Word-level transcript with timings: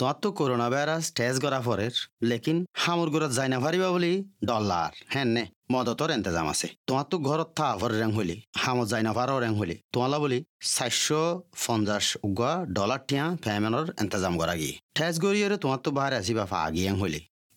তোমার 0.00 0.16
তো 0.22 0.28
corona 0.38 0.68
virus 0.72 1.04
test 1.18 1.38
করা 1.44 1.60
পরের, 1.66 1.94
লেকিন 2.30 2.58
হামুর 2.82 3.08
ঘরত 3.14 3.32
যাই 3.38 3.48
না 3.52 3.58
পারিবা 3.64 3.88
বলি 3.94 4.12
ডলার 4.48 4.90
হ্যাঁ 5.12 5.28
নে, 5.34 5.44
মদতর 5.72 6.08
এন্তেজাম 6.16 6.46
আছে। 6.52 6.66
তোমার 6.88 7.06
তো 7.10 7.16
ঘরত 7.28 7.48
থা 7.58 7.68
ভর 7.80 7.90
রেং 8.00 8.10
হলি, 8.18 8.36
হামত 8.62 8.86
যাই 8.92 9.02
না 9.08 9.12
পারো 9.18 9.34
রেং 9.44 9.52
হলি। 9.60 9.76
তোমালা 9.94 10.18
বলি 10.24 10.38
চারশো 10.74 11.22
পঞ্চাশ 11.64 12.06
উগা 12.28 12.52
ডলার 12.76 13.00
টিয়া 13.08 13.24
ফ্যামেনর 13.44 13.86
এন্তেজাম 14.02 14.34
করা 14.40 14.54
গিয়ে 14.60 14.74
ঠেস 14.96 15.14
গড়িয়ে 15.24 15.46
তোমার 15.64 15.80
তো 15.84 15.90
বাহারে 15.96 16.16
আসিবা 16.22 16.44
ফা 16.50 16.58
আগিয়ে 16.68 16.90
হলি। 17.02 17.20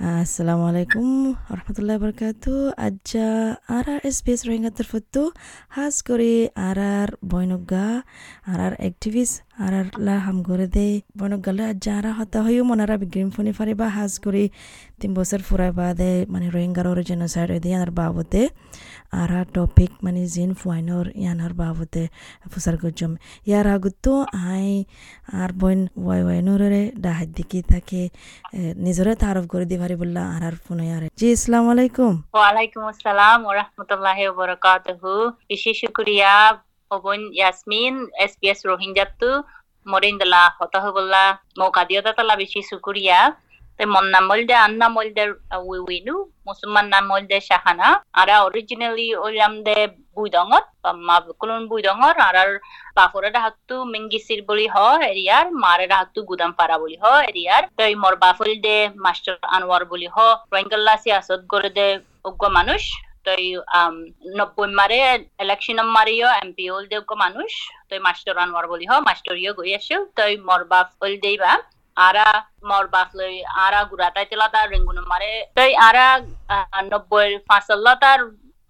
Assalamu 0.00 0.64
alaikum 0.64 1.36
warahmatullahi 1.50 2.00
wabarakatuh. 2.00 2.72
Aja 2.72 3.60
arar 3.68 4.00
SBS 4.00 4.48
Rohingya 4.48 4.72
terfoto 4.72 5.36
has 5.76 6.00
kori 6.00 6.48
arar 6.56 7.20
boinoga 7.20 8.02
arar 8.48 8.80
activist 8.80 9.42
arar 9.60 9.92
la 9.98 10.24
ham 10.24 10.42
gore 10.42 10.72
de 10.72 11.04
boinoga 11.14 11.52
le 11.52 11.68
aja 11.76 12.00
ara 12.00 12.16
hata 12.16 12.40
hoyu 12.40 12.64
monara 12.64 12.96
bigrim 12.96 13.28
foni 13.30 13.52
fariba 13.52 13.92
has 13.92 14.16
kori 14.18 14.48
তিন 15.00 15.12
বছর 15.18 15.40
ফুরাই 15.48 15.72
বাদে 15.80 16.10
মানে 16.32 16.46
রোহিঙ্গার 16.54 16.86
genocide 17.10 17.50
দিয়ে 17.62 17.72
ইয়ানার 17.72 17.92
বাবদে 17.98 18.42
আর 19.12 19.30
topic 19.54 19.90
মানে 20.04 20.20
জিন 20.34 20.50
ফুয়াইনর 20.60 21.06
ইয়ানার 21.14 21.52
বাবদে 21.60 22.04
ফুসার 22.52 22.76
গজম 22.82 23.12
ইয়ার 23.48 23.66
আগতো 23.76 24.12
I 24.48 24.68
আর 25.40 25.50
বইন 25.60 25.80
Y 25.98 26.20
ওয়াইনরে 26.26 26.82
ডাহাত 27.04 27.28
দিকি 27.36 27.60
তাকে 27.70 28.00
নিজরে 28.84 29.12
তারফ 29.22 29.44
করে 29.52 29.64
দি 29.70 29.76
পারি 29.82 29.94
বললা 30.02 30.22
আর 30.34 30.42
আর 30.48 30.54
ফোন 30.64 30.78
ইয়ারে 30.88 31.08
জি 31.20 31.26
আসসালামু 31.34 31.68
আলাইকুম 31.74 32.12
ওয়ালাইকুম 32.34 32.82
আসসালাম 32.92 33.38
ওয়া 33.44 33.54
রাহমাতুল্লাহি 33.60 34.22
ওয়া 34.26 34.36
বারাকাতুহু 34.40 35.12
বেশি 35.50 35.72
শুকরিয়া 35.80 36.32
অবন 36.90 37.20
ইয়াসমিন 37.38 37.94
এসপিএস 38.24 38.60
রোহিঙ্গাতু 38.70 39.30
মরিন্দলা 39.86 40.42
হতা 40.58 40.78
হবল্লা 40.84 41.24
মৌকা 41.58 41.82
দিয়তা 41.88 42.10
তালা 42.16 42.34
বেশি 42.42 42.60
শুকরিয়া 42.70 43.18
যেমন 43.80 44.04
নামলদে 44.14 44.54
আন্না 44.58 44.86
মলদে 44.88 45.24
উইনু 45.82 46.14
মুসলমান 46.48 46.86
নামলদে 46.94 47.38
শাহানা 47.48 47.88
আর 48.14 48.28
অরিজিনালি 48.40 49.06
ওইলাম 49.24 49.52
দে 49.66 49.76
বুইদঙর 50.14 50.62
কোন 51.40 51.50
বুইদঙর 51.70 52.14
আর 52.20 52.36
আর 52.36 52.50
বাফুরে 52.96 53.28
রাহাতু 53.30 53.76
মিঙ্গিসির 53.92 54.40
বলি 54.48 54.66
হ 54.68 54.76
এরিয়ার 55.10 55.46
মারে 55.62 55.86
রাহাতু 55.86 56.20
গুদাম 56.28 56.52
পাড়া 56.58 56.76
বলি 56.82 56.96
হ 57.02 57.04
এরিয়ার 57.30 57.62
তো 57.76 57.82
এই 57.84 57.94
মর 58.02 58.14
বাফুল 58.22 58.50
দে 58.66 58.76
মাস্টার 59.04 59.34
আনোয়ার 59.56 59.84
বলি 59.92 60.08
হ 60.14 60.16
রঙ্গল্লাসি 60.54 61.10
আসদ 61.18 61.40
গড়ে 61.52 61.70
দে 61.78 61.86
অজ্ঞ 62.24 62.42
মানুষ 62.58 62.82
তো 63.24 63.30
এই 63.38 63.48
নব্বই 64.38 64.68
মারে 64.78 64.98
ইলেকশন 65.44 65.78
মারিও 65.96 66.28
এমপি 66.40 66.64
ওল 66.74 66.84
দে 66.92 66.98
মানুষ 67.24 67.50
তো 67.88 67.92
মাস্টার 68.06 68.34
আনোয়ার 68.44 68.66
বলি 68.72 68.84
হ 68.90 68.92
মাস্টার 69.08 69.34
ইয়ে 69.38 69.52
গই 69.58 69.70
আসিল 69.78 70.00
তো 70.16 70.20
এই 70.28 70.36
মর 70.48 70.60
বাফুল 70.70 71.12
দেবা 71.24 71.52
আরা 72.00 72.26
মর 72.68 72.84
বাসলে 72.94 73.28
আরা 73.58 73.80
গুড়াটাই 73.90 74.26
তেলাতা 74.30 74.60
রেঙ্গুনা 74.64 75.02
মারে 75.12 75.30
তাই 75.56 75.70
আরা 75.88 76.06
নব্বই 76.84 77.30
ফাঁসলতা 77.48 78.10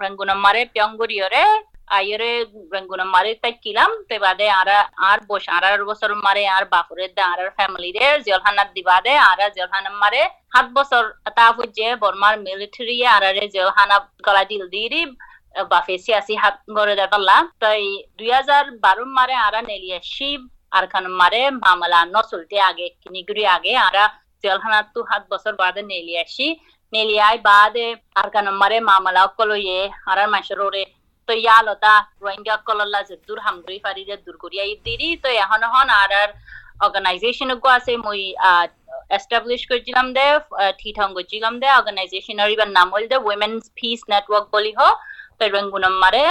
রেঙ্গুনা 0.00 0.34
মারে 0.44 0.62
পিয়ঙ্গুরি 0.72 1.16
রে 1.26 1.44
আইরে 1.90 2.32
রেঙ্গুনা 2.74 3.06
মারে 3.14 3.32
তাই 3.42 3.54
কিলাম 3.64 3.90
তাই 4.08 4.18
বাদে 4.24 4.46
আরা 4.60 4.78
আর 5.08 5.18
বস 5.28 5.44
আড়ার 5.56 5.82
বছর 5.84 6.10
মারে 6.26 6.44
আর 6.48 6.64
বাপুরে 6.72 7.06
দে 7.08 7.22
আর 7.30 7.40
ফ্যামিলি 7.56 7.90
রে 7.92 8.06
দিবা 8.76 8.96
দে 9.04 9.14
আরা 9.30 9.46
জলহানা 9.56 9.90
মারে 10.02 10.22
সাত 10.52 10.66
বছর 10.76 11.02
তাহু 11.36 11.62
যে 11.78 11.88
বর্মার 12.02 12.34
মিলিটারি 12.40 12.96
আরারে 13.08 13.44
জলহানা 13.54 13.96
গলা 14.26 14.42
দিল 14.50 14.62
দিয়ে 14.72 15.02
বাফেসি 15.70 16.10
আসি 16.14 16.34
হাত 16.36 16.56
গড়ে 16.76 16.94
দেখালাম 17.00 17.44
তাই 17.60 17.82
দুই 18.18 18.30
হাজার 18.38 18.64
বারো 18.84 19.04
মারে 19.16 19.34
আরা 19.46 19.60
নেলিয়া 19.62 19.98
শিব 20.10 20.40
আর 20.72 20.84
খান 20.92 21.04
মারে 21.20 21.42
মামলা 21.64 22.00
নচলতে 22.14 22.56
আগে 22.70 22.86
কিনিগুড়ি 23.02 23.44
আগে 23.56 23.72
আরা 23.88 24.04
জেলখানা 24.44 24.78
তু 24.94 25.00
সাত 25.10 25.22
বছর 25.32 25.52
বাদে 25.62 25.82
নেলি 25.90 26.14
আসি। 26.24 26.46
নেলিয়াই 26.92 27.36
বাদে 27.48 27.86
আর 28.20 28.28
খান 28.34 28.46
মারে 28.60 28.78
মামলা 28.90 29.20
অকল 29.28 29.50
ইয়ে 29.64 29.80
আর 30.10 30.18
মাসের 30.34 30.60
ওরে 30.66 30.84
তো 31.28 31.32
ইয়ালতা 31.44 31.94
রোহিঙ্গা 32.22 32.54
কলল্লা 32.66 33.00
যে 33.08 33.14
দূর 33.26 33.38
হামগুড়ি 33.44 33.78
ফারি 33.84 34.02
যে 34.10 34.16
দূর 34.26 34.36
করিয়া 34.42 34.64
দিদি 34.86 35.08
তো 35.22 35.28
এখন 35.44 35.60
এখন 35.68 35.86
আর 36.00 36.10
আর 36.22 36.30
অর্গানাইজেশন 36.86 37.50
আছে, 37.76 37.92
মই 38.06 38.20
এস্টাবলিশ 39.16 39.62
করছিলাম 39.70 40.06
দে 40.16 40.26
ঠিঠং 40.80 41.08
করছিলাম 41.16 41.54
দে 41.62 41.68
অর্গানাইজেশনের 41.78 42.50
ইবার 42.54 42.70
নাম 42.78 42.88
হল 42.94 43.04
দে 43.12 43.16
উইমেন্স 43.28 43.62
পিস 43.78 44.00
নেটওয়ার্ক 44.12 44.46
বলি 44.56 44.72
হ 44.78 44.80
তো 45.38 45.44
রেঙ্গুনম 45.56 45.94
মারে 46.02 46.24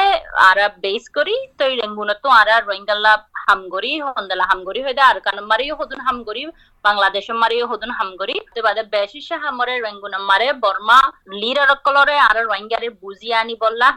আরা 0.49 0.65
বেস 0.83 1.03
করি 1.17 1.35
তো 1.57 1.63
রেঙ্গুন 1.81 2.09
তো 2.23 2.29
আরা 2.41 2.55
রোহিঙ্গাল্লা 2.59 3.13
হামগরি, 3.49 3.91
হন্দলা 4.17 4.45
হামগরি 4.51 4.81
হইদা, 4.87 5.03
আর 5.11 5.17
কান 5.25 5.37
মারিও 5.51 5.73
হদুন 5.79 6.01
হামগরি 6.07 6.43
বাংলাদেশ 6.85 7.25
মারিও 7.41 7.65
হদুন 7.71 7.91
হামগরি। 7.99 8.35
তো 8.55 8.59
বাদে 8.65 8.83
বেশি 8.95 9.19
হামরে 9.43 9.73
রেঙ্গুন 9.85 10.13
মারে, 10.29 10.47
বর্মা 10.63 10.99
লিডার 11.41 11.69
কলরে, 11.85 12.17
আর 12.27 12.37
রোহিঙ্গারে 12.49 12.89
বুঝি 13.01 13.29
আনি 13.41 13.55
বললা 13.65 13.89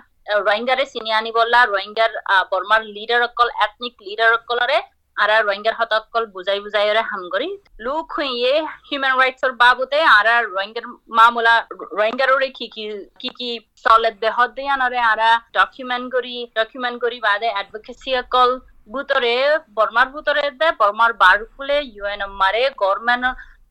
রোহিঙ্গারে 0.46 0.84
চিনি 0.92 1.10
আনি 1.18 1.30
বললা 1.38 1.58
রোহিঙ্গার 1.72 2.12
বর্মার 2.50 2.82
লিডার 2.96 3.20
অকল 3.28 3.48
এথনিক 3.64 3.94
লিডার 4.06 4.30
অকলরে 4.38 4.78
আর 5.22 5.30
রোহিঙ্গার 5.46 5.78
হতকল 5.78 6.24
বুঝাই 6.34 6.60
বুঝাই 6.64 6.88
হামগরি। 7.10 7.48
লুক 7.84 8.06
হইয়ে 8.18 8.52
হিউম্যান 8.88 9.14
রাইটস 9.20 9.42
এর 9.46 9.52
বাবুতে, 9.62 9.98
আর 10.16 10.26
রোহিঙ্গার 10.54 10.86
মামলা 11.18 11.54
রোহিঙ্গার 11.98 12.30
ওরে 12.34 12.48
কি 12.58 12.66
কি 12.74 12.84
কি 13.20 13.28
কি 13.38 13.50
সলেদ 13.84 14.16
দেহ 14.24 14.36
দিয়ানরে 14.56 15.00
আর 15.10 15.20
ডকুমেন্ট 15.56 16.06
করি 16.14 16.36
ডকুমেন্ট 16.58 16.96
করি 17.04 17.18
বাদে 17.28 17.48
অ্যাডভোকেসি 17.54 18.10
অকল 18.22 18.50
ভিতরে, 18.88 19.32
বর্মার 19.76 20.08
ভিতরে 20.14 20.42
দে 20.60 20.68
বর্মার 20.80 21.12
বার 21.22 21.38
ফুলে 21.52 21.76
ইউএন 21.94 22.20
মারে 22.40 22.62
গভর্নমেন্ট 22.82 23.26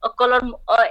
অকলর 0.08 0.44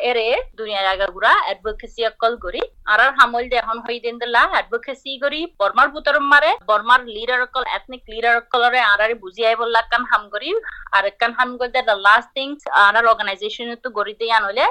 এরে 0.09 0.27
দুনিয়া 0.59 0.83
জায়গা 0.87 1.07
গুড়া, 1.15 1.33
অ্যাডভোকেসি 1.45 2.03
অকল 2.11 2.33
করি 2.45 2.61
আর 2.91 2.99
আর 3.05 3.11
হামল 3.19 3.45
দে 3.51 3.57
এখন 3.63 3.79
হই 3.87 3.99
দিন 4.05 4.15
দিলা, 4.23 4.43
অ্যাডভোকেসি 4.53 5.13
করি 5.25 5.41
বর্মার 5.61 5.89
ভিতর 5.95 6.17
মারে, 6.33 6.51
বর্মার 6.69 7.01
লিডার 7.15 7.41
অকল 7.47 7.65
এথনিক 7.77 8.03
লিডার 8.13 8.35
অকলরে 8.43 8.81
আর 8.91 9.01
আর 9.05 9.13
বুঝিয়াই 9.23 9.57
বললা 9.63 9.81
কান 9.91 10.03
হাম 10.11 10.23
করি 10.35 10.49
আর 10.97 11.05
কান 11.21 11.33
হাম 11.39 11.51
করতে 11.61 11.79
দ্য 11.89 11.97
লাস্ট 12.07 12.29
থিংস 12.37 12.61
আর 12.83 13.05
অর্গানাইজেশন 13.13 13.69
তো 13.85 13.89
গড়ি 13.99 14.15
দিয়ে 14.21 14.35
আনলে 14.39 14.67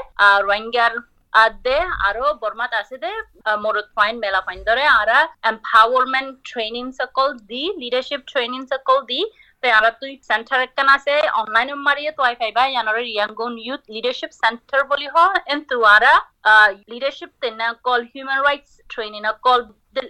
রোহিঙ্গার 0.48 0.94
আদে 1.34 1.78
আরও 2.08 2.26
বর্মাত 2.42 2.72
আছে 2.82 2.96
দে 2.98 3.12
মরদ 3.64 3.88
ফাইন, 3.98 4.16
মেলা 4.24 4.42
ফাইন 4.48 4.60
ধরে, 4.70 4.84
আর 5.00 5.10
এম্পাওয়ারমেন্ট 5.52 6.32
ট্রেনিং 6.50 6.86
সকল 7.00 7.28
দি 7.50 7.64
লিডারশিপ 7.82 8.22
ট্রেনিং 8.32 8.62
সকল 8.74 8.98
দি 9.12 9.22
তারা 9.64 9.90
তুই 10.02 10.12
সেন্টার 10.30 10.60
একখান 10.62 10.88
আছে 10.96 11.14
অনলাইন 11.42 11.70
মারিয়ে 11.88 12.12
তো 12.18 12.22
আইফাই 12.30 12.52
বা 12.58 12.64
ইয়ানোর 12.68 13.00
ইয়াঙ্গন 13.08 13.54
ইউথ 13.66 13.82
লিডারশিপ 13.96 14.32
সেন্টার 14.42 14.80
বলি 14.92 15.08
হ 15.14 15.16
কিন্তু 15.48 15.76
আরা 15.96 16.14
লিডারশিপ 16.92 17.32
তেনা 17.42 17.68
কল 17.86 18.02
human 18.12 18.40
rights 18.48 18.72
training 18.94 19.22
call 19.46 19.62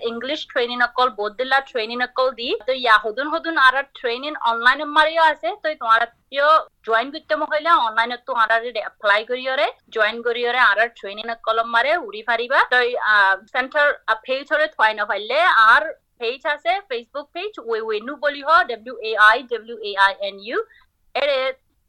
English 0.10 0.40
training 0.52 0.78
অকল 0.88 1.08
বৌদ্দিল্লা 1.20 1.60
ট্রেনিং 1.70 1.98
অকল 2.08 2.28
দি 2.40 2.50
তো 2.68 2.74
ইয়া 2.76 2.96
হদুন 3.04 3.28
হদুন 3.34 3.56
আর 3.60 3.76
ট্রেনিং 4.00 4.34
অনলাইন 4.50 4.80
মারিও 4.96 5.24
আছে 5.32 5.50
তো 5.62 5.68
তোমার 5.76 6.02
ইয় 6.32 6.50
জয়েন 6.88 7.08
করতে 7.14 7.34
মহিলা 7.36 7.72
অনলাইন 7.78 8.12
তো 8.28 8.32
আর 8.44 8.52
এপ্লাই 8.82 9.22
করিয়রে 9.30 9.68
জয়েন 9.96 10.18
করিয়রে 10.28 10.60
আর 10.70 10.80
ট্রেনিং 11.00 11.26
কলম 11.44 11.68
মারে 11.76 11.92
উড়ি 12.08 12.22
ফারিবা 12.28 12.60
তো 12.72 12.78
সেন্টার 13.54 13.88
পেজ 14.26 14.46
হরে 14.52 14.68
নফাইলে 14.94 15.40
আর 15.66 15.84
আছে 16.46 16.72
ফেসবুক 16.90 17.28
পেজ 17.36 17.52
ওই 17.72 17.80
ওই 17.88 17.98
হ 18.48 18.50
W 18.72 18.96
A 19.02 19.12
I 19.30 19.38
W 19.52 19.78
A 19.82 19.92
I 20.06 20.14
N 20.28 20.36
U 20.48 20.58
এরে 21.16 21.40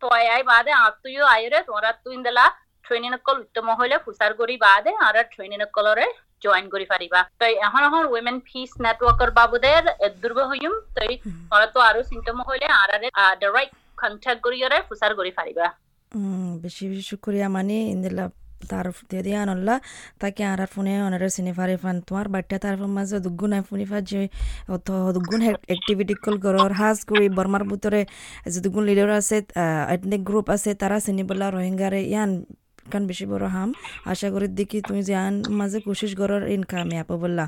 তয় 0.02 0.26
আই 0.34 0.42
বাদে 0.50 0.72
আর 0.82 0.92
তুইও 1.02 1.24
আইরে 1.26 1.58
তুই 2.04 2.14
ইন্দলা 2.18 2.44
ট্রেনিং 2.84 3.10
কল 3.26 3.36
উত্তম 3.44 3.66
হইলে 3.80 3.96
ফুসার 4.04 4.32
করি 4.40 4.54
বাদে 4.58 4.92
আর 5.06 5.16
ট্রেনিং 5.32 5.58
কলরে 5.76 6.06
জয়েন 6.42 6.66
করি 6.74 6.86
পারিবা 6.92 7.20
তই 7.40 7.52
এখন 7.66 7.80
এখন 7.88 8.02
উইমেন 8.12 8.38
পিস 8.48 8.70
নেটওয়ার্কৰ 8.84 9.30
বাবদের 9.38 9.82
দুর্ব 10.22 10.38
হইম 10.50 10.72
তোরা 11.46 11.66
তো 11.74 11.78
আরও 11.88 12.00
চিন্তম 12.10 12.36
হইলে 12.48 12.66
আর 12.80 12.90
ডাইরেক্ট 13.40 13.74
কন্ট্যাক্ট 13.98 14.40
করিয়রে 14.46 14.78
ফুসার 14.88 15.12
করি 15.18 15.32
পারিবা 15.38 15.66
বেশি 16.64 16.82
বেশি 16.90 17.04
শুক্রিয়া 17.10 17.48
মানে 17.56 17.76
ইন্দিলা 17.94 18.24
তার 18.70 18.86
দিয়ে 19.24 19.38
আনল্লা 19.44 19.74
তাকে 20.20 20.42
আর 20.44 20.60
ফোনে 20.74 20.92
অনারে 21.06 21.28
চিনি 21.36 21.52
ফারি 21.58 21.76
ফান 21.82 21.96
তোমার 22.08 22.26
বাট্টা 22.34 22.56
তার 22.64 22.74
মাঝে 22.96 23.16
দুগুণ 23.26 23.52
ফুনি 23.68 23.86
ফা 23.90 23.98
যে 24.10 24.20
অত 24.68 24.88
দুগুণ 25.16 25.40
এক্টিভিটি 25.74 26.14
কল 26.24 26.36
গরর 26.44 26.72
হাজ 26.80 26.98
করি 27.10 27.26
বর্মার 27.38 27.64
ভিতরে 27.70 28.00
যে 28.52 28.58
দুগুণ 28.64 28.82
লিডার 28.88 29.10
আছে 29.20 29.36
এথনিক 29.94 30.22
গ্রুপ 30.28 30.46
আছে 30.54 30.70
তারা 30.80 30.96
চিনি 31.06 31.22
বলা 31.30 31.46
রোহিঙ্গারে 31.48 32.00
ইয়ান 32.04 32.30
কান 32.92 33.02
বেশি 33.10 33.24
বড় 33.32 33.46
হাম। 33.54 33.70
আশা 34.12 34.28
করি 34.34 34.46
দেখি 34.58 34.78
তুমি 34.88 35.02
যে 35.08 35.14
আন 35.24 35.34
মাঝে 35.58 35.78
কোশিশ 35.86 36.12
করার 36.20 36.42
ইন 36.54 36.62
কামিয়াব 36.70 37.10
বললা। 37.22 37.44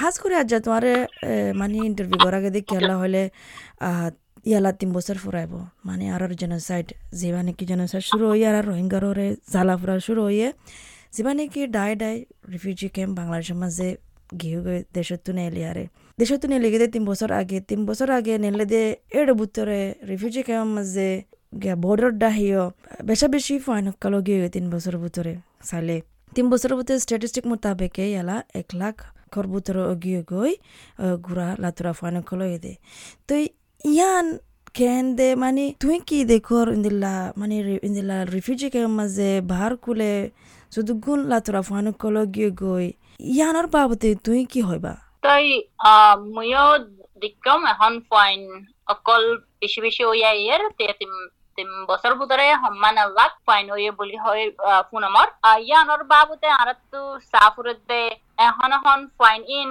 হাজ 0.00 0.14
করে 0.22 0.34
আজ 0.40 0.46
যা 0.52 0.58
তোমার 0.66 0.84
মানে 1.60 1.76
ইন্টারভিউ 1.90 2.18
করার 2.24 2.38
আগে 2.40 2.50
দেখি 2.56 2.74
আল্লাহ 2.80 2.96
হলে 3.02 3.22
ইয়ালা 4.50 4.70
তিন 4.80 4.90
বছর 4.96 5.16
ফুরাইব। 5.24 5.52
মানে 5.88 6.04
আর 6.14 6.22
জেনোসাইড 6.40 6.88
যেবা 7.20 7.40
নাকি 7.46 7.64
জেনোসাইড 7.70 8.04
শুরু 8.10 8.24
হইয়ে 8.32 8.46
আর 8.50 8.56
রোহিঙ্গারে 8.70 9.26
জ্বালা 9.52 9.74
ফুরা 9.80 9.94
শুরু 10.06 10.20
হইয়ে 10.28 10.48
যেবা 11.14 11.32
নাকি 11.38 11.60
ডাই 11.76 11.92
ডাই 12.02 12.16
রিফিউজি 12.52 12.88
ক্যাম্প 12.94 13.12
বাংলাদেশের 13.18 13.58
মাঝে 13.62 13.88
গিয়ে 14.40 14.58
গিয়ে 14.64 14.80
দেশের 14.96 15.20
তুনে 15.24 15.42
এলি 15.48 15.62
আরে। 15.70 15.84
দেশের 16.18 16.38
তুনে 16.42 16.54
এলি 16.58 16.68
গিয়ে 16.72 16.88
তিন 16.94 17.02
বছর 17.10 17.30
আগে, 17.40 17.58
তিন 17.70 17.80
বছর 17.88 18.08
আগে 18.18 18.34
নেলে 18.44 18.64
দে 18.72 18.82
এর 19.18 19.28
বুতরে 19.38 19.80
রিফিউজি 20.10 20.42
ক্যাম্প 20.48 20.70
মাঝে 20.76 21.08
গিয়া 21.52 21.76
বর্ডার 21.76 22.12
ডাহিও 22.12 22.64
বেশা 23.04 23.26
বেশি 23.28 23.58
ফাইন 23.58 23.86
কালো 24.00 24.18
গিয়ে 24.20 24.48
তিন 24.48 24.64
বছর 24.70 24.94
ভিতরে 24.96 25.32
চাইলে 25.62 25.96
তিন 26.32 26.46
বছরের 26.50 26.76
ভিতরে 26.76 26.98
স্ট্যাটিস্টিক 27.00 27.44
মোতাবেকে 27.46 28.04
ইয়ালা 28.10 28.36
এক 28.54 28.68
লাখ 28.74 28.96
ঘর 29.32 29.46
ভিতরে 29.46 29.82
গিয়ে 29.94 30.22
গই 30.22 30.52
ঘুরা 31.22 31.48
লাতুরা 31.58 31.92
ফাইন 31.92 32.16
কলো 32.22 32.46
দে 32.58 32.72
তো 33.28 33.34
ইয়ান 33.84 34.26
কেন 34.74 35.04
দে 35.16 35.34
মানে 35.34 35.74
তুই 35.80 35.96
কি 36.00 36.24
দেখো 36.24 36.58
ইন্দিল্লা 36.72 37.32
মানে 37.36 37.54
ইন্দিল্লা 37.82 38.24
রিফিউজি 38.24 38.68
ক্যাম্প 38.70 38.94
মাঝে 38.96 39.40
বাহার 39.40 39.72
কুলে 39.76 40.30
শুধু 40.72 40.92
গুণ 40.94 41.20
লাতুরা 41.28 41.60
ফাইন 41.62 41.86
কলো 41.92 42.22
গিয়ে 42.26 42.50
গই 42.50 42.86
ইয়ানোর 43.20 43.66
বাবতে 43.66 44.08
তুই 44.14 44.40
কি 44.44 44.60
হইবা? 44.60 44.92
তই 45.22 45.46
ময়ো 46.34 46.66
দিকম 47.22 47.60
এখন 47.66 47.92
ফাইন 48.10 48.40
অকল 48.86 49.22
বেশি 49.60 49.78
বেশি 49.80 50.02
ওয়া 50.04 50.32
ইয়ের 50.32 50.62
বছৰ 51.88 52.14
বোধৰে 52.20 52.46
সন্মান 52.62 52.96
লাগ 53.18 53.32
পাইনৈয়ে 53.48 53.90
বুলি 53.98 54.16
হয় 54.24 54.44
পুনমৰ। 54.90 55.26
ইয়াৰ 55.66 56.02
বাবুতে 56.12 56.48
আৰু 56.60 56.72
চাহৰে 57.32 57.74
দে 57.90 58.02
এখন 58.48 58.70
এখন 58.78 58.98
ফাইন 59.18 59.40
ইন 59.60 59.70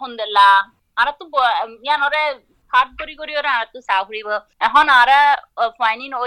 সন্দেলা 0.00 0.48
ইন 6.04 6.12
অ 6.14 6.24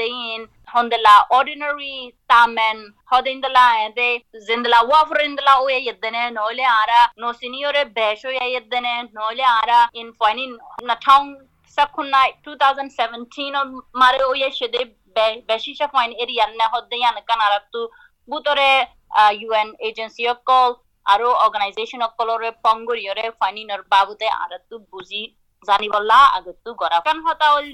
দেইন, 0.00 0.40
সন্দেলা 0.72 1.14
অৰ্ডিনেৰি 1.36 1.94
তামেন, 2.30 2.78
সদিনদলা 3.10 3.66
এদে, 3.86 4.10
জিন্দলা 4.46 4.78
ওৱা 4.80 5.00
ফুৰিন্দলা 5.10 5.54
ওই 5.64 5.74
ইয়াতেনে 5.76 6.22
নহলে 6.38 6.64
আৰা 6.72 7.00
নচিনিয়ৰে 7.22 7.82
বেচ 7.96 8.20
হৈ 8.26 8.36
ইয়াত 8.46 8.66
দেনে 8.72 8.94
নহলে 9.16 9.44
আৰা 9.52 9.80
ইন 10.00 10.08
ফাইন 10.20 10.38
ইন 10.44 10.52
নাথাং 10.88 11.22
যখন 11.80 12.06
না 12.14 12.20
2017 12.44 13.64
মারে 14.00 14.20
ওই 14.30 14.38
ইয়ান 16.36 17.16
তু 17.72 17.80
বুতরে 18.28 18.70
ইউএন 19.42 19.68
এজেন্সি 19.88 20.22
আরও 21.06 21.28
অর্গানাইজেশন 21.44 22.02
পঙ্গরিয়রে 22.66 23.24
ফাইনিনর 23.40 23.80
বাবুতে 23.92 24.26
আর 24.42 24.52
তু 24.68 24.76
বুঝি 24.92 25.22
জানিবল্লা 25.68 26.18
আগতু 26.36 26.70
গড়া 26.80 26.98
কান 27.06 27.18
হতা 27.26 27.46
হল 27.54 27.66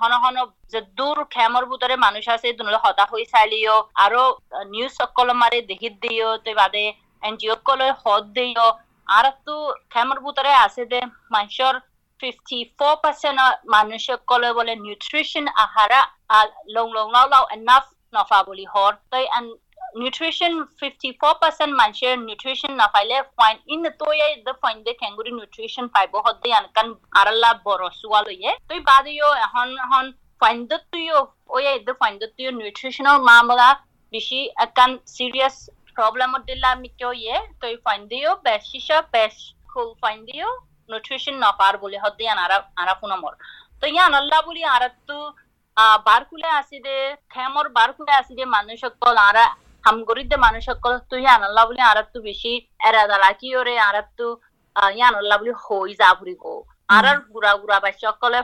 হন 0.00 0.12
হন 0.22 0.36
যে 0.72 0.80
দূর 0.98 1.18
খেমর 1.34 1.64
মানুষ 2.06 2.24
আছে, 2.34 2.48
দুনলে 2.58 2.78
হতা 2.84 3.04
হই 3.10 3.24
চাইলিও, 3.32 3.76
আরও 4.04 4.22
নিউজ 4.72 4.92
সকল 5.00 5.28
মারে 5.42 5.58
দেখি 5.70 5.88
দিও, 6.02 6.30
তে 6.44 6.52
বাদে 6.60 6.84
এনজিও 7.28 7.56
কলে 7.68 7.88
হদ 8.02 8.24
দিও 8.36 8.66
আর 9.16 9.26
তো 9.46 9.54
খেমর 9.92 10.18
বুতরে 10.24 10.52
আছে 10.64 10.82
যে 10.92 11.00
মানুষের 11.34 11.74
54% 12.20 13.74
মানুষের 13.74 14.18
কলে 14.30 14.50
বলে 14.58 14.72
নিউট্রিশন 14.84 15.46
আহারা 15.64 16.00
আর 16.36 16.46
লং 16.74 16.86
লং 16.96 17.06
লাও 17.14 17.26
লাও 17.32 17.44
এনাফ 17.56 17.84
নফা 18.14 18.38
বলি 18.48 18.66
হর 18.74 18.92
তাই 19.10 19.24
nutrition 19.94 20.52
54% 20.80 21.80
মানুষের 21.80 22.14
nutrition 22.28 22.72
না 22.80 22.86
পাইলে 22.94 23.16
ফাইন 23.38 23.56
ইন 23.74 23.82
তো 24.00 24.06
এই 24.26 24.34
দ 24.46 24.48
ফাইন 24.62 24.76
দে 24.86 24.92
ক্যাঙ্গুরি 25.00 25.32
nutrition 25.40 25.84
পাইবো 25.94 26.18
হদে 26.26 26.50
আনকান 26.60 26.86
আরলা 27.20 27.50
বড় 27.66 27.84
সুয়া 28.00 28.20
লইয়ে 28.26 28.50
তুই 28.68 28.80
বাদিও 28.88 29.28
এখন 29.46 29.68
এখন 29.84 30.04
ফাইন 30.40 30.58
দ 30.70 30.72
তুইও 30.90 31.18
ওই 31.54 31.62
এই 31.72 31.78
দ 31.86 31.88
ফাইন 32.00 32.14
দ 32.20 32.24
তুইও 32.34 32.52
nutritional 32.60 33.16
মামলা 33.30 33.68
বেশি 34.12 34.40
একান 34.66 34.90
সিরিয়াস 35.16 35.56
প্রবলেম 35.96 36.30
দিলা 36.48 36.68
আমি 36.76 36.88
কেউ 36.98 37.12
ইয়ে 37.22 37.36
তুই 37.60 37.74
ফাইন 37.84 38.00
দিও 38.10 38.30
বেশি 38.48 38.78
সব 38.88 39.04
বেশ 39.16 39.34
খুব 39.72 39.86
ফাইন 40.02 40.18
দিও 40.28 40.48
nutrition 40.92 41.36
না 41.44 41.50
পার 41.60 41.74
বলে 41.82 41.96
হদ্দে 42.04 42.24
আনারা 42.34 42.56
আরা 42.82 42.94
পুনমর 43.00 43.32
তো 43.80 43.84
ইয়ান 43.94 44.12
আল্লাহ 44.20 44.40
বলি 44.48 44.62
আরাত্তু 44.76 45.16
বারকুলে 46.08 46.48
আসিদে, 46.60 46.98
খেমর 47.32 47.66
মানুষ 48.56 48.76
সকল 48.84 49.14
আরা 49.28 49.44
হামগরিতে 49.84 50.36
মানুষ 50.46 50.62
সকল 50.70 50.92
তুই 51.10 51.22
আনাল্লা 51.36 51.62
বলি 51.68 51.80
আরাত্তু 51.92 52.18
বেশি 52.28 52.52
এরা 52.88 53.02
দালা 53.10 53.30
কি 53.40 53.48
ওরে, 53.60 53.74
আরাত্তু 53.90 54.26
ইয়ানুল্লাহ 54.98 55.36
বলি 55.40 55.52
হই 55.64 55.90
যা 56.00 56.10
বুড়ি 56.18 56.34
গো 56.42 56.54
আরার 56.96 57.18
গুড়া 57.32 57.52
গুড়া 57.60 57.78
বাই 57.84 57.92
সকলে 58.04 58.38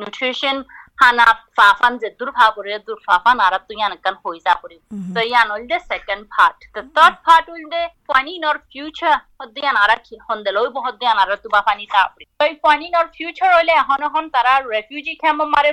নিউট্রিশন 0.00 0.56
হানা 1.02 1.26
ফাফান 1.58 1.92
যে 2.02 2.08
দূর 2.18 2.30
ভা 2.36 2.46
পড়ে 2.56 2.78
দূর 2.86 2.98
ফাফান 3.06 3.36
আর 3.46 3.54
তুই 3.68 3.76
ইয়ানকান 3.80 4.14
হই 4.22 4.38
যা 4.46 4.54
পড়ি 4.62 4.76
তো 5.14 5.20
ইয়ান 5.30 5.46
হইল 5.52 5.64
দে 5.72 5.78
second 5.90 6.22
part 6.34 6.58
the 6.76 6.82
third 6.96 7.14
part 7.26 7.46
হইল 7.52 7.66
দে 7.74 7.82
ফাইনি 8.08 8.34
নর 8.44 8.56
ফিউচার 8.70 9.14
হদ্দিয়ান 9.38 9.76
আর 9.82 9.92
কি 10.06 10.14
হন্দে 10.28 10.50
লই 10.56 10.68
বহদ্দিয়ান 10.76 11.16
আর 11.22 11.30
তুবা 11.44 11.60
ফানি 11.66 11.84
তা 11.94 12.02
পড়ি 12.12 12.24
তো 12.40 12.44
ফাইনি 12.64 12.86
নর 12.94 13.06
ফিউচার 13.16 13.48
হইলে 13.56 13.72
এখন 13.82 13.98
এখন 14.08 14.24
তারা 14.34 14.52
রেফিউজি 14.74 15.14
ক্যাম্প 15.22 15.40
মারে 15.54 15.70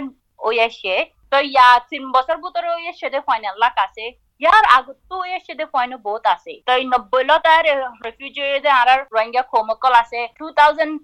ওই 0.47 0.55
আসে 0.67 0.95
তো 1.31 1.37
ইয়া 1.53 1.67
তিন 1.91 2.03
বছর 2.15 2.35
ভিতরে 2.43 2.67
ওই 2.77 2.83
এসে 2.91 3.07
ফাইনাল 3.29 3.55
লাখ 3.63 3.75
আছে 3.85 4.05
ইয়ার 4.41 4.65
আগতো 4.77 5.15
এসে 5.37 5.53
দে 5.59 5.65
ফাইনো 5.73 5.97
বহুত 6.07 6.23
আছে। 6.35 6.53
তো 6.67 6.71
এই 6.79 6.85
নব্বই 6.93 7.23
তার 7.45 7.65
রেফিউজি 8.05 8.41
দে 8.65 8.71
আর 8.81 8.89
রোহিঙ্গা 9.13 9.43
খোমকল 9.51 9.93
আছে। 10.01 10.19
Two 10.39 10.45
thousand 10.59 10.95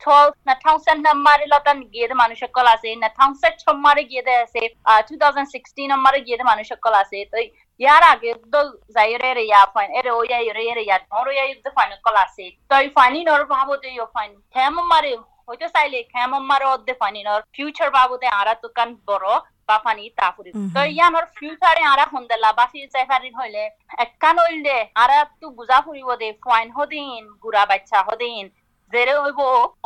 twelve 0.00 0.34
na 0.46 0.54
thousand 0.64 1.04
nammare 1.04 1.46
lotan 1.52 1.78
giyede 1.92 2.14
manushakol 2.14 2.68
ase 2.68 2.90
na 2.96 3.08
thousand 3.18 3.54
chommare 3.62 4.02
giyede 4.04 4.34
ase 4.36 4.62
two 5.08 5.18
thousand 5.18 5.46
sixteen 5.48 5.90
nammare 5.90 6.20
giyede 6.26 6.44
manushakol 6.50 6.94
ase 6.96 7.18
তো 7.32 7.38
ইয়ার 7.80 8.02
আগে 8.12 8.30
তো 8.52 8.60
যাইরে 8.96 9.30
রে 9.30 9.44
ইয়া 9.44 9.62
ফাইন 9.74 9.88
এরে 9.98 10.10
ও 10.10 10.20
ইয়া 10.24 10.38
রে 10.56 10.64
রে 10.78 10.82
ইয়া 10.84 10.96
নর 11.04 11.28
ইয়া 11.34 11.44
ইদ 11.50 11.66
ফাইন 11.76 11.90
কল 12.06 12.16
আছে 12.24 12.46
তো 12.70 12.74
এই 12.82 12.88
ফাইনি 12.96 13.20
নর 13.28 13.42
ভাবতে 13.52 13.88
ইয়া 13.96 14.06
ফাইন 14.14 14.30
হেম 14.56 14.74
মারে 14.92 15.12
হইতে 15.48 15.66
চাইলে 15.74 16.00
হেম 16.14 16.32
মারে 16.50 16.66
অদ্দে 16.74 16.94
ফাইনি 17.00 17.20
নর 17.28 17.40
ফিউচার 17.54 17.88
ভাবতে 17.96 18.26
আরা 18.40 18.54
তো 18.62 18.68
কান 18.76 18.88
বড় 19.08 19.28
বাফানি 19.68 20.04
তাফুরি 20.18 20.50
তো 20.74 20.80
ইয়ানোর 20.90 21.26
ফিউচারে 21.36 21.82
আরা 21.92 22.04
হন্দেলা 22.14 22.50
বা 22.58 22.64
ফিউচার 22.72 23.04
ফারিন 23.10 23.34
হইলে 23.40 23.62
একখান 24.04 24.36
হইলে 24.44 24.76
আরা 25.02 25.18
তু 25.40 25.46
বুঝা 25.58 25.78
ফুরিব 25.84 26.08
দে 26.22 26.28
ফাইন 26.44 26.68
হদিন 26.76 27.22
গুড়া 27.42 27.64
বাচ্চা 27.70 27.98
হদিন 28.08 28.44
জেরে 28.92 29.14
হইব 29.18 29.40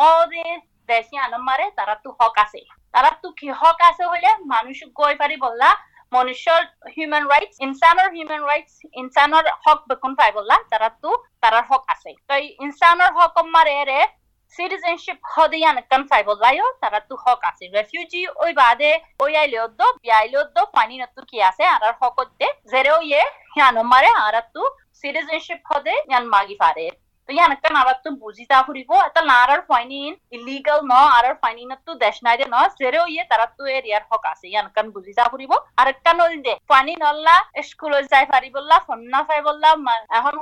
ওদের 0.04 0.58
দেশি 0.88 1.16
আনমারে 1.24 1.66
তারা 1.78 1.94
তো 2.04 2.08
হক 2.18 2.36
আছে 2.44 2.60
তারা 2.94 3.10
তো 3.22 3.28
কি 3.38 3.48
হক 3.60 3.78
আছে 3.88 4.04
হইলে 4.10 4.30
মানুষ 4.52 4.78
গৈ 4.98 5.14
পারি 5.22 5.36
বললা 5.44 5.68
মনুষ্যৰ 6.12 6.62
হিউমেন 6.94 7.24
ৰাইটছ 7.28 7.54
ইনচানৰ 7.66 8.08
হিউমেন 8.16 8.42
ৰাইটছ 8.48 8.72
ইনচানৰ 9.02 9.46
হক 9.64 9.78
বেকুন 9.90 10.16
পাই 10.18 10.32
বললা 10.32 10.56
তারা 10.72 10.88
তো 11.02 11.10
তারার 11.42 11.64
হক 11.70 11.94
আছে 11.94 12.10
তো 12.28 12.34
ইনসানৰ 12.64 13.10
হক 13.16 13.46
মারে 13.54 13.76
রে 13.84 14.00
citizenship 14.54 15.18
hodiyan 15.26 15.80
kan 15.84 16.02
sai 16.06 16.22
bollayo 16.22 16.64
তারা 16.80 16.98
তো 17.02 17.14
হক 17.20 17.40
আছে 17.50 17.64
রেফিউজি 17.70 18.22
ওই 18.42 18.52
বাদে 18.54 18.90
ওই 19.20 19.32
আইলেও 19.42 19.66
দো 19.74 19.86
বিয়াইলেও 19.98 20.42
দো 20.56 20.62
পানি 20.74 20.94
নতু 21.02 21.20
কি 21.30 21.38
আছে 21.42 21.64
আর 21.68 21.82
হক 22.00 22.18
দে 22.40 22.48
জেরেও 22.72 22.98
ইয়ে 23.02 23.22
ইয়ান 23.56 23.76
মারে 23.92 24.10
আর 24.18 24.36
তো 24.54 24.62
citizenship 25.00 25.60
হদে 25.70 25.94
ইয়ান 26.02 26.24
মাগি 26.34 26.56
পারে 26.60 26.86
তো 27.28 27.30
ইয়ান 27.36 27.50
একটা 27.56 27.68
নারাত 27.76 27.98
তো 28.04 28.10
বুঝি 28.22 28.44
তা 28.50 28.58
ফুরিব 28.66 28.90
এটা 29.08 29.22
নারার 29.32 29.60
ফাইনিন 29.70 30.12
ইলিগাল 30.36 30.80
ন 30.92 30.94
ফাইনিন 31.42 31.70
দেশ 32.04 32.16
নাই 32.26 32.36
দে 32.40 32.46
ন 32.46 32.56
ইয়ে 33.14 33.24
হক 34.10 34.24
আছে, 34.32 34.46
ইয়ান 34.52 34.66
কান 34.76 34.86
বুঝি 34.96 35.12
তা 35.18 35.24
ফুরিব 35.32 35.52
আর 35.80 35.86
একটা 35.94 36.10
নল 36.18 36.32
দে, 36.46 36.54
ফাইনি 36.70 36.94
নল্লা 37.04 37.36
স্কুল 37.68 37.92
যাই 38.12 38.24
বললা 39.48 39.70
এখন 40.18 40.34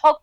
হক 0.00 0.16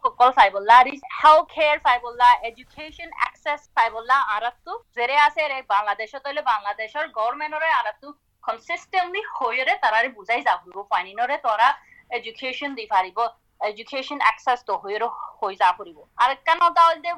আর 4.33 4.43
তো 4.65 4.71
জেরে 4.97 5.17
আছে 5.27 5.41
রে 5.51 5.57
বাংলাদেশত 5.75 6.23
হইলে 6.27 6.41
বাংলাদেশের 6.53 7.05
গভর্নমেন্টরে 7.17 7.69
আর 7.79 7.87
তো 8.01 8.07
কনসিস্টেন্টলি 8.43 9.21
হইরে 9.35 9.73
তারারে 9.83 10.09
বুঝাই 10.17 10.41
যাব 10.47 10.59
ফাইনিনরে 10.91 11.37
তোরা 11.45 11.69
এডুকেশন 12.11 12.71
দি 12.77 12.85
পারিব 12.95 13.19
access 13.61 14.63
to 14.63 14.73
hoiro 14.83 15.09
hoi 15.41 15.55
ja 15.55 15.73
puribo 15.73 16.07
ar 16.17 16.35
kan 16.45 16.59
oda 16.61 16.85
de 17.03 17.11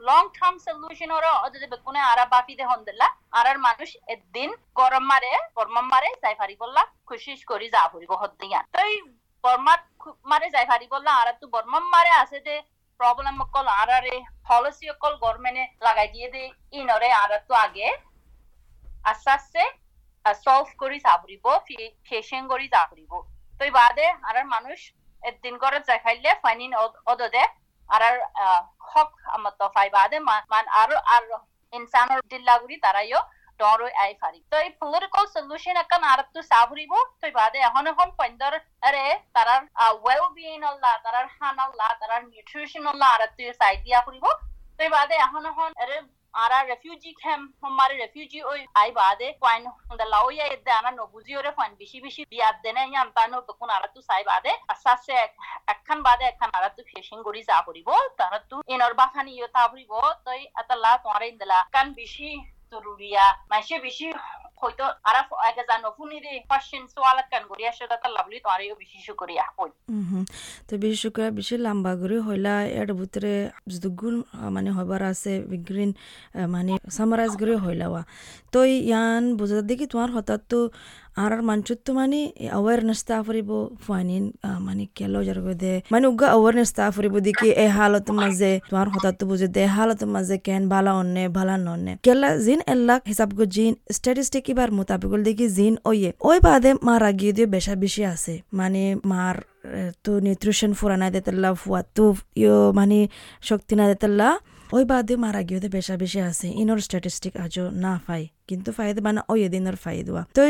long 0.00 0.26
term 0.38 0.54
solution 0.58 1.10
oro 1.10 1.32
যদি 1.54 1.66
বেকুনে 1.72 2.00
আরা 2.12 2.24
বাপি 2.32 2.54
দে 2.58 2.64
হন্দলা 2.72 3.06
আরার 3.38 3.58
মানুষ 3.66 3.88
একদিন 4.14 4.50
গরম 4.80 5.04
মারে 5.10 5.30
গরম 5.58 5.76
মারে, 5.92 6.10
যাই 6.22 6.34
পারি 6.40 6.54
বললা, 6.62 6.82
খুশিস 7.08 7.40
করি 7.50 7.66
যা 7.74 7.82
পড়িব 7.92 8.12
হদ্দিয়া 8.22 8.60
তাই 8.74 8.92
বর্মার 9.44 9.80
মারে 10.30 10.46
যাই 10.54 10.66
পারি 10.72 10.86
বললা, 10.94 11.12
আর 11.20 11.28
তো 11.40 11.46
বর্মম 11.54 11.84
মারে 11.94 12.12
আছে 12.22 12.38
যে 12.46 12.54
প্রবলেম 13.00 13.36
অকল 13.44 13.66
আরারে 13.80 14.14
পলিসি 14.48 14.86
অকল 14.94 15.14
গভর্নমেন্টে 15.22 15.64
লাগাই 15.86 16.08
দিয়ে 16.14 16.28
দে, 16.34 16.42
ইনরে 16.78 17.10
আর 17.22 17.32
তো 17.48 17.54
আগে 17.64 17.88
আস্তে 19.10 19.30
আস্তে 19.36 19.62
সলভ 20.44 20.68
করি 20.82 20.98
যা 21.06 21.14
ফুরিব 21.22 21.46
ফেশন 22.08 22.42
করি 22.52 22.66
যা 22.74 22.82
ফুরিব 22.90 23.12
তই 23.58 23.70
বাদে 23.78 24.06
আর 24.28 24.36
মানুষ 24.54 24.78
করে 25.62 25.78
যাই 25.80 25.98
খাইলে 26.04 26.30
ফাইনিন 26.42 26.72
অদদে 27.06 27.44
আর 27.88 28.02
হক 28.90 29.10
আমার 29.36 29.52
তো 29.60 29.66
ফাই 29.74 29.88
বাদে 29.90 30.18
মান 30.28 30.64
আর 30.80 30.90
আর 31.14 31.24
ইনসানর 31.72 32.20
দিল্লাগুড়ি 32.32 32.76
তারাইও 32.84 33.20
ডরই 33.60 33.92
আই 33.96 34.12
ফারি 34.20 34.40
তো 34.52 34.56
এই 34.58 34.70
পলিটিক্যাল 34.80 35.24
সলিউশন 35.34 35.76
একান 35.76 36.02
আর 36.04 36.20
তো 36.34 36.40
সাবরিব 36.50 36.92
তো 37.20 37.26
বাদে 37.38 37.58
এখন 37.68 37.84
এখন 37.92 38.08
পন্দর 38.20 38.52
আরে 38.82 39.04
তারার 39.34 39.62
ওয়েল 39.96 40.24
বিং 40.36 40.58
আল্লাহ 40.70 40.94
তারার 41.04 41.26
হান 41.36 41.56
আল্লাহ 41.66 41.90
তারার 42.00 42.22
নিউট্রিশন 42.26 42.84
আল্লাহ 42.86 43.12
তো 43.30 43.42
সাইডিয়া 43.60 43.98
ফুরিব 44.04 44.26
তো 44.78 44.84
বাদে 44.94 45.14
এখন 45.26 45.42
এখন 45.50 45.70
আরে 45.82 45.96
ara 46.36 46.58
refugee 46.64 47.14
camp 47.14 47.44
hamaरे 47.60 47.94
refugee 47.96 48.42
ওই 48.44 48.60
আই 48.80 48.90
বাদে 48.92 49.28
পয়েন 49.42 49.62
হন্দা 49.86 50.06
লাও 50.14 50.26
ইয়া 50.30 50.46
এদে 50.54 50.72
আনা 50.78 50.90
নবুজি 50.92 51.32
ওরে 51.38 51.52
পয়েন 51.58 51.72
বেশি 51.82 51.98
বেশি 52.06 52.22
বিয়াদ 52.32 52.56
দেনে 52.64 52.82
ইয়ান 52.84 53.08
তানো 53.16 53.38
তখন 53.48 53.68
আরা 53.76 53.88
তু 53.94 54.00
সাই 54.08 54.22
বাদে 54.30 54.52
আসাসে 54.74 55.14
একখান 55.72 55.98
বাদে 56.06 56.24
একখান 56.28 56.50
আরা 56.58 56.70
তু 56.76 56.82
ফেশিং 56.90 57.18
ja 57.26 57.58
করিব 57.68 57.88
তারা 58.18 58.38
তু 58.50 58.56
ইনর 58.74 58.94
বাখানি 59.00 59.32
ইয়া 59.34 59.48
তা 59.54 59.62
করিব 59.68 59.92
তই 60.26 60.40
আতাল্লাহ 60.60 60.92
তোমারে 61.04 61.26
ইন্দলা 61.28 61.58
কান 61.74 61.86
বেশি 62.00 62.28
জরুরিয়া 62.72 63.24
মাসে 63.50 63.76
বেশি 63.86 64.06
হয়তো 64.60 64.84
আরা 65.08 65.20
আগে 65.48 65.62
জানো 65.70 65.88
ফুনিরে 65.96 66.32
কোশ্চেন 66.50 66.82
সোয়ালাত 66.94 67.26
কান 67.32 67.42
করিয়া 67.50 67.70
সেটা 67.78 67.96
তা 68.02 68.08
লাভলি 68.16 68.36
তোমারে 68.44 68.64
বেশি 68.82 68.98
শুকরিয়া 69.06 69.44
হই 69.56 69.70
তো 70.68 70.72
বেশি 70.82 70.98
শুক্রিয়া 71.04 71.30
বেশি 71.38 71.54
লম্বা 71.66 71.92
করে 72.00 72.16
হইলা 72.26 72.54
এর 72.78 72.90
ভিতরে 72.98 73.32
যদুগুণ 73.72 74.14
মানে 74.54 74.70
হবার 74.76 75.02
আছে 75.12 75.32
বিগ্রিন 75.50 75.90
মানে 76.54 76.72
সামারাইজ 76.96 77.32
করে 77.40 77.54
হইলাওয়া 77.64 78.02
তো 78.52 78.58
ইয়ান 78.82 79.22
বুঝা 79.38 79.58
দেখি 79.70 79.86
তোমার 79.92 80.10
হঠাৎ 80.16 80.40
তো 80.52 80.58
আর 81.16 81.32
মানুষের 81.42 81.78
তো 81.84 81.90
মানে 81.94 82.20
অ্যাওয়ারনেস 82.44 83.00
তা 83.08 83.16
ফুরিব 83.26 83.50
ফাইনিন 83.84 84.24
মানে 84.66 84.84
কেলো 84.96 85.20
যার 85.26 85.38
দে 85.54 85.72
মানে 85.92 86.04
উগা 86.12 86.26
অ্যাওয়ারনেস 86.32 86.70
তা 86.76 86.84
ফুরিব 86.90 87.14
দেখি 87.26 87.48
এ 87.56 87.66
হালত 87.76 88.08
মাঝে 88.18 88.52
তোমার 88.64 88.86
হঠাৎ 88.92 89.20
বুঝে 89.28 89.48
দে 89.56 89.64
হালত 89.76 90.00
মাঝে 90.14 90.36
কেন 90.46 90.62
ভালা 90.72 90.92
অন্নে 91.00 91.24
ভালা 91.28 91.54
নন্নে 91.66 91.92
কেলা 92.06 92.28
জিন 92.44 92.60
এল্লাক 92.72 93.00
হিসাব 93.10 93.30
গো 93.38 93.44
জিন 93.54 93.72
স্ট্যাটিস্টিক 93.96 94.44
এবার 94.52 94.68
মোতাবেক 94.78 95.12
দেখি 95.26 95.46
জিন 95.56 95.74
ওয়ে 95.84 96.10
ওই 96.28 96.38
বাদে 96.46 96.70
মারা 96.88 97.10
গিয়ে 97.18 97.32
দিয়ে 97.36 97.48
বেশা 97.56 97.74
বেশি 97.84 98.02
আছে 98.04 98.34
মানে 98.52 98.82
মার 99.10 99.36
তো 100.04 100.12
নিউট্রিশন 100.20 100.70
ফুরা 100.78 100.96
না 101.02 101.08
দেতেল্লা 101.10 101.50
ফুয়া 101.54 101.80
তো 101.96 102.06
ইয়ো 102.36 102.56
মানে 102.72 102.98
শক্তি 103.42 103.74
না 103.80 103.84
দেতেল্লা 103.92 104.28
ওই 104.76 104.84
বাদে 104.90 105.14
মারা 105.24 105.40
গিয়ে 105.48 105.68
বেশা 105.76 105.94
বেশি 106.02 106.20
আছে। 106.30 106.46
ইনর 106.62 106.78
স্ট্যাটিস্টিক 106.86 107.34
আজও 107.44 107.64
না 107.84 107.92
ফাই 108.06 108.22
কিন্তু 108.48 108.68
ফাইদা 108.76 109.00
মানে 109.06 109.20
ওই 109.32 109.40
দিনের 109.54 109.76
ফাইদা 109.84 110.22
তো 110.36 110.42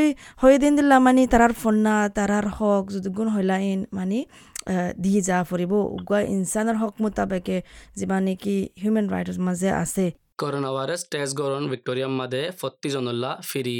হয়ে 0.42 0.56
দিন 0.62 0.72
দিলা 0.78 0.96
মানে 1.06 1.22
তারার 1.32 1.52
ফন্না 1.62 1.94
তারার 2.16 2.46
হক 2.58 2.84
যদি 2.94 3.08
গুণ 3.16 3.28
হইলা 3.34 3.56
ইন 3.70 3.80
মানে 3.98 4.18
দিয়ে 5.02 5.20
যা 5.28 5.38
ফুরিব। 5.48 5.72
উগুয়া 5.96 6.20
ইনসানের 6.34 6.76
হক 6.80 6.94
মোতাবেকে 7.02 7.56
যিমান 7.98 8.22
নেকি 8.26 8.56
হিউমেন 8.82 9.06
রাইটস 9.14 9.38
মাজে 9.46 9.70
আছে। 9.82 10.06
করোনা 10.40 10.70
ভাইরাস 10.76 11.02
টেস্ট 11.12 11.32
গরণ 11.40 11.62
ভিক্টোরিয়ার 11.72 12.12
মাদে 12.20 12.42
ফত্তি 12.60 12.88
জনল্লা 12.94 13.30
ফিরি। 13.50 13.78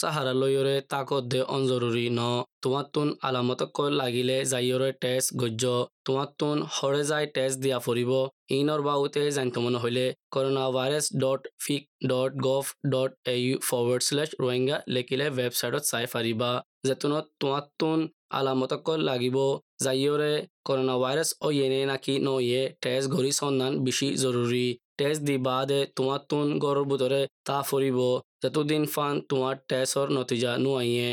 সাহারা 0.00 0.32
লইয়রে 0.40 0.76
তাকত 0.92 1.24
দে 1.32 1.40
অনজরুরি 1.56 2.06
ন। 2.18 2.20
তোমাত্তুন 2.64 3.08
আলামতক 3.28 3.76
লাগিলে 4.00 4.36
যাইয়রে 4.52 4.90
টেস্ট 5.02 5.28
গজ্য। 5.40 5.64
তোমাত্তুন 6.06 6.56
হরে 6.76 7.02
যাই 7.10 7.24
টেস্ট 7.36 7.56
দিয়া 7.64 7.78
ফুরিব 7.84 8.12
ইনর 8.58 8.80
বাউতে 8.88 9.22
জানিত 9.36 9.56
মনে 9.64 9.78
হইলে 9.82 10.04
corona 10.34 10.64
virus 10.76 11.06
dot 11.22 11.42
vic 11.64 11.82
dot 12.10 12.32
gov 12.46 12.64
dot 12.92 13.10
A 13.32 13.36
U 13.44 13.54
forward 13.68 14.02
slash 14.08 14.30
Rohingya 14.42 14.76
লেখিলে 14.94 15.26
ওয়েবসাইটত 15.36 15.82
চাই 15.90 16.04
ফারিবা 16.12 16.50
যেতুনত 16.88 17.24
তোমাত্তুন 17.40 17.98
আলামতক 18.38 18.88
লাগিব। 19.08 19.36
যাইয়রে 19.84 20.32
করোনা 20.66 20.94
ভাইরাস 21.02 21.30
ও 21.46 21.48
ইয়েনে 21.56 21.80
নাকি 21.92 22.14
নয়ে 22.26 22.62
টেস্ট 22.82 23.06
ঘড়ি 23.14 23.30
সন্ধান 23.40 23.72
বেশি 23.86 24.08
জরুরি 24.24 24.66
টেস্ট 24.98 25.20
দি 25.28 25.36
বাদে 25.46 25.80
তোমার 25.96 26.20
তুন 26.30 26.46
গরর 26.64 26.86
ভিতরে 26.90 27.20
তা 27.46 27.56
ফুরিব। 27.68 27.98
যতদিন 28.42 28.82
ফান 28.94 29.14
তোমার 29.30 29.54
টেস্টর 29.68 30.06
নতিজা 30.16 30.52
নুয়াইয়ে 30.64 31.08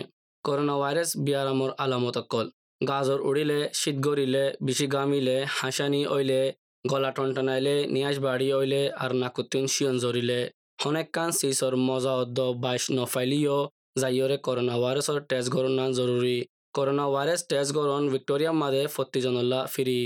করোনা 0.46 0.76
ভাইরাস 0.82 1.10
বিয়ারামর 1.26 1.72
আলামত 1.84 2.18
অকল। 2.22 2.46
গাজর 2.82 3.20
উড়িলে 3.30 3.60
শীত 3.80 3.98
গড়িলে 4.06 4.44
বেশি 4.66 4.86
গামিলে 4.94 5.38
হাসানি 5.58 6.02
ওইলে 6.16 6.42
গলা 6.86 7.12
টনটনাইলে, 7.16 7.76
নিয়াজ 7.94 8.16
বাড়ি 8.26 8.48
ওইলে 8.60 8.82
আর 9.04 9.12
নাকুতুন 9.22 9.64
শিয়ন 9.74 9.96
জরিলে 10.04 10.40
হনেক 10.80 11.08
কান 11.16 11.30
সিসর 11.40 11.74
মজা 11.88 12.14
অদ্দ 12.22 12.40
বাইশ 12.64 12.84
নফাইলিও 12.98 13.60
যাইয়রে 14.02 14.38
করোনা 14.48 14.76
ভাইরাসর 14.84 15.18
টেস্ট 15.30 15.50
গরনা 15.56 15.86
জরুরি 16.00 16.38
করোনা 16.76 17.06
ভাইরাস 17.14 17.42
টেস্ট 17.50 17.72
গরন 17.78 18.04
ভিক্টোরিয়া 18.14 18.54
মাদে 18.62 18.84
ফত্তিজনল্লা 18.96 19.60
ফিরি 19.74 20.00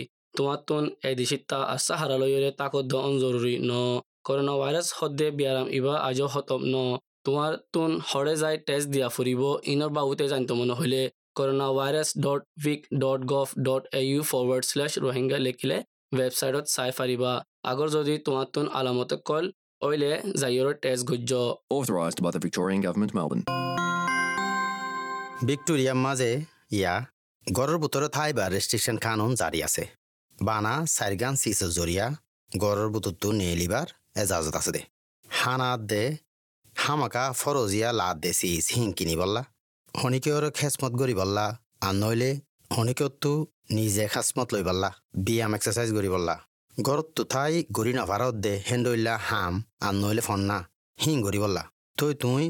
আর 1.65 1.79
সাহারা 1.79 2.15
লইরে 2.21 2.51
তাকদ্দ 2.59 2.93
জরুরি 3.23 3.55
ন 3.61 3.71
করোনা 4.27 4.53
ভাইরাস 4.61 4.87
হদ্দে 4.97 5.27
বিয়ারাম 5.37 5.67
ইবা 5.77 5.95
আজও 6.07 6.27
হতম 6.33 6.61
ন 6.65 6.75
তোমার 7.25 7.51
তুন 7.73 7.91
হরে 8.09 8.35
যায় 8.43 8.57
টেস্ট 8.67 8.87
দিয়া 8.93 9.07
ফুরিব 9.15 9.41
ইনর 9.71 9.91
বাবুতে 9.97 10.25
জানতে 10.27 10.53
মনে 10.53 10.73
হইলে 10.79 11.01
corona 11.37 11.67
virus 11.77 12.09
dot 12.25 12.41
vic 12.59 12.81
dot 13.03 13.21
gov 13.33 13.47
dot 13.67 13.83
A 13.93 14.01
U 14.11 14.21
forward 14.31 14.63
slash 14.71 14.91
Rohingya 15.03 15.37
লিখিলে 15.45 15.77
ওয়েবসাইটত 16.11 16.65
চাই 16.75 16.89
ফারিবা 16.97 17.31
আগর 17.71 17.87
যদি 17.97 18.13
তোমার 18.25 18.47
তুন 18.55 18.65
আলামতে 18.79 19.15
কল 19.27 19.45
ওইলে 19.81 20.11
যাইয়র 20.41 20.67
টেস্ট 20.83 21.03
গুজ্জ 21.09 21.31
Authorised 21.69 22.19
by 22.23 22.31
the 22.31 22.41
Victorian 22.45 22.81
Government, 22.81 23.11
Melbourne. 23.13 23.43
ভিক্টোরিয়ার 25.47 25.97
মাঝে 26.05 26.31
ইয়া 26.71 26.93
গড়ের 27.47 27.77
ভিতরে 27.83 28.07
থাইবা 28.17 28.45
রেস্ট্রিকশন 28.47 28.95
কানুন 29.05 29.31
জারি 29.41 29.59
আছে 29.67 29.83
বানা 30.37 30.73
চাৰিগান 30.95 31.33
চিচৰ 31.41 31.71
জৰিয়া 31.77 32.05
গড়ৰ 32.51 32.89
বুটতটো 32.93 33.27
নেলিবাৰ 33.41 33.87
এজাজত 34.21 34.55
আছে 34.59 34.71
দে। 34.75 34.81
হানাত 35.27 35.79
দে 35.91 36.03
হামাকা 36.75 37.23
ফৰজীয়া 37.39 37.89
লাদ 37.99 38.17
দে 38.23 38.31
চিচ 38.39 38.65
হিং 38.75 38.87
কিনি 38.97 39.15
বল্লা। 39.21 39.41
শনিকেয়ৰ 39.93 40.45
খেচমত 40.57 40.93
গৰি 41.01 41.13
বল্লা 41.19 41.45
আন 41.87 41.95
নইলে 42.01 42.31
শনিকেয়তটো 42.75 43.31
নিজে 43.77 44.03
খেচমত 44.13 44.47
লৈ 44.53 44.63
বল্লা 44.69 44.89
ব্যায়াম 45.25 45.51
এক্সাৰচাইজ 45.57 45.89
কৰি 45.97 46.09
বল্লা। 46.15 46.35
গড়ত 46.77 47.07
তুঠাই 47.17 47.53
ঘূৰি 47.75 47.91
নভাৰত 47.99 48.35
দে 48.45 48.53
হেন্দইলা 48.69 49.13
হাম 49.27 49.53
আন 49.87 49.95
নইলে 50.03 50.21
ফন্না 50.27 50.57
হিং 50.99 51.17
গৰি 51.25 51.39
বল্লা। 51.43 51.63
তই 51.97 52.13
তুই 52.21 52.43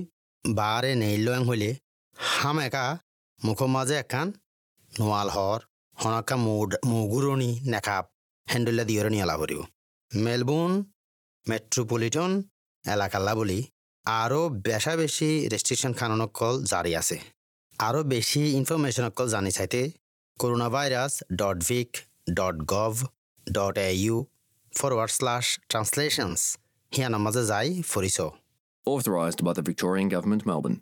বাৰে 0.46 0.92
নেইল 1.02 1.28
হলে 1.48 1.72
হাম 2.18 2.58
একা 2.68 2.86
মুখৰ 3.40 3.70
মাজে 3.76 3.96
একান 4.04 4.28
নোৱাল 4.92 5.30
হৰ। 5.36 5.60
হনকা 6.02 6.36
মুগুৰণি 6.92 7.52
নেকাপ 7.74 8.06
হেণ্ডলা 8.48 8.84
দিয়ৰে 8.90 9.10
নিয়ালা 9.16 9.36
ভৰিব 9.42 9.60
মেলবোৰ্ণ 10.12 10.74
মেট্ৰোপলিটন 11.46 12.32
এলাকাল্লা 12.86 13.34
বুলি 13.40 13.60
আৰু 14.06 14.40
বেচা 14.66 14.94
বেছি 15.00 15.30
ৰেষ্ট্ৰিকশ্যন 15.54 15.94
খানন 16.00 16.22
অকল 16.28 16.54
জাৰি 16.72 16.92
আছে। 17.02 17.18
আৰু 17.80 18.00
বেছি 18.12 18.42
ইনফৰমেশ্যন 18.60 19.06
অকল 19.12 19.28
জানি 19.36 19.52
চাইতে 19.58 19.82
corona 20.40 20.68
virus 20.76 21.14
dot 21.42 21.58
vic 21.70 21.90
dot 22.40 22.56
gov 22.74 22.94
dot 23.48 23.76
A 23.88 23.90
U 24.04 24.16
forward 24.74 25.12
slash 25.18 25.46
translations 25.70 26.40
সিয়ানৰ 26.92 27.22
মাজে 27.26 27.44
যাই 27.52 27.68
ফুৰিছ 27.94 28.18
Authorised 28.86 29.44
by 29.44 29.52
the 29.52 29.62
Victorian 29.62 30.08
Government, 30.08 30.46
Melbourne. 30.46 30.78